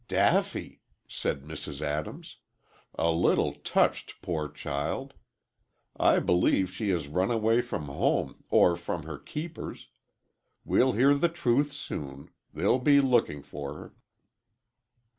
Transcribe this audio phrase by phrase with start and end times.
[0.07, 1.79] "Daffy," said Mrs.
[1.79, 2.37] Adams.
[2.95, 5.13] "A little touched, poor child.
[5.95, 9.89] I believe she has run away from home or from her keepers.
[10.65, 12.31] We'll hear the truth soon.
[12.51, 13.93] They'll be looking for her."